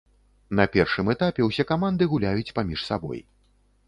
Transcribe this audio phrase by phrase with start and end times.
[0.59, 3.23] На першым этапе ўсе каманды гуляюць паміж сабой.